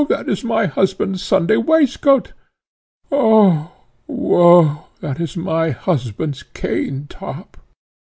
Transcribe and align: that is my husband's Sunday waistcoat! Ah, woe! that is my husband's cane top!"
that 0.09 0.27
is 0.27 0.43
my 0.43 0.65
husband's 0.65 1.21
Sunday 1.21 1.57
waistcoat! 1.57 2.33
Ah, 3.11 3.71
woe! 4.07 4.87
that 4.99 5.21
is 5.21 5.37
my 5.37 5.69
husband's 5.69 6.41
cane 6.41 7.05
top!" 7.07 7.55